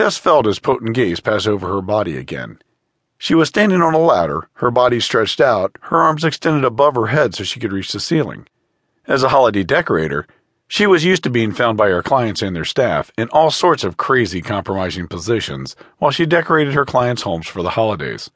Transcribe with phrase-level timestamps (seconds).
[0.00, 2.58] Tess felt his potent gaze pass over her body again.
[3.18, 7.08] She was standing on a ladder, her body stretched out, her arms extended above her
[7.08, 8.48] head so she could reach the ceiling.
[9.06, 10.26] As a holiday decorator,
[10.66, 13.84] she was used to being found by her clients and their staff in all sorts
[13.84, 18.30] of crazy, compromising positions while she decorated her clients' homes for the holidays.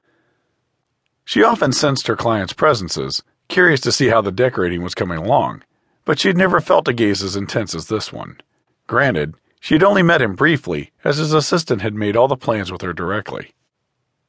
[1.24, 5.62] She often sensed her clients' presences, curious to see how the decorating was coming along,
[6.04, 8.38] but she'd never felt a gaze as intense as this one.
[8.86, 9.32] Granted,
[9.64, 12.92] she'd only met him briefly, as his assistant had made all the plans with her
[12.92, 13.54] directly.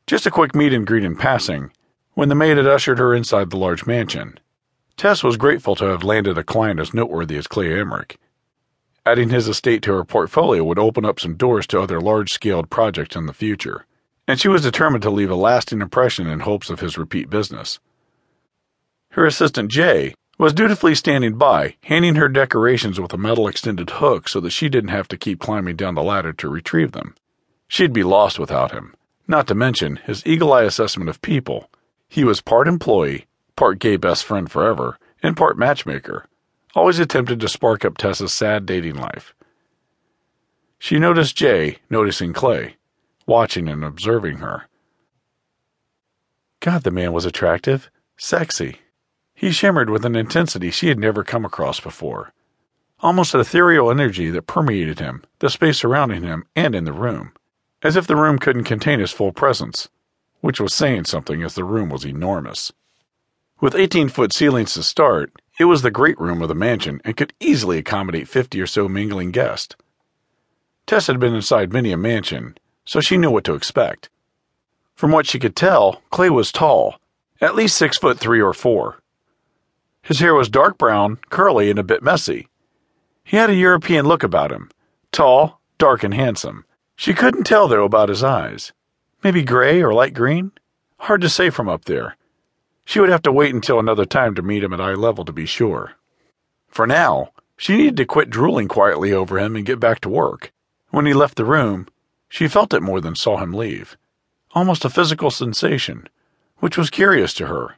[0.07, 1.73] Just a quick meet and greet in passing,
[2.13, 4.39] when the maid had ushered her inside the large mansion.
[4.95, 8.17] Tess was grateful to have landed a client as noteworthy as Clay Emmerick.
[9.05, 12.69] Adding his estate to her portfolio would open up some doors to other large scaled
[12.69, 13.85] projects in the future,
[14.29, 17.79] and she was determined to leave a lasting impression in hopes of his repeat business.
[19.11, 24.27] Her assistant Jay was dutifully standing by, handing her decorations with a metal extended hook
[24.27, 27.15] so that she didn't have to keep climbing down the ladder to retrieve them.
[27.67, 28.95] She'd be lost without him.
[29.27, 31.69] Not to mention his eagle eye assessment of people.
[32.07, 33.25] He was part employee,
[33.55, 36.27] part gay best friend forever, and part matchmaker,
[36.75, 39.33] always attempted to spark up Tess's sad dating life.
[40.77, 42.75] She noticed Jay noticing Clay,
[43.25, 44.67] watching and observing her.
[46.59, 48.79] God, the man was attractive, sexy.
[49.35, 52.33] He shimmered with an intensity she had never come across before.
[53.01, 57.33] Almost an ethereal energy that permeated him, the space surrounding him, and in the room
[57.85, 59.89] as if the room couldn't contain his full presence,
[60.41, 62.73] which was saying something as the room was enormous.
[63.61, 67.15] With 18 foot ceilings to start, it was the great room of the mansion and
[67.15, 69.75] could easily accommodate 50 or so mingling guests.
[70.87, 74.09] Tess had been inside many a mansion, so she knew what to expect.
[74.95, 76.95] From what she could tell, Clay was tall,
[77.39, 78.97] at least six foot three or four.
[80.05, 82.47] His hair was dark brown, curly, and a bit messy.
[83.23, 84.69] He had a European look about him,
[85.11, 86.63] tall, dark, and handsome,
[86.95, 88.71] she couldn't tell, though, about his eyes.
[89.23, 90.51] Maybe gray or light green?
[90.99, 92.15] Hard to say from up there.
[92.85, 95.33] She would have to wait until another time to meet him at eye level to
[95.33, 95.93] be sure.
[96.67, 100.53] For now, she needed to quit drooling quietly over him and get back to work.
[100.89, 101.87] When he left the room,
[102.29, 103.97] she felt it more than saw him leave.
[104.53, 106.07] Almost a physical sensation,
[106.59, 107.75] which was curious to her.